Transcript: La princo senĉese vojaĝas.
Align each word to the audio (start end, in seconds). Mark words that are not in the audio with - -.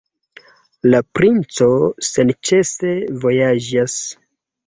La 0.93 1.01
princo 1.17 1.67
senĉese 2.09 2.93
vojaĝas. 3.27 4.01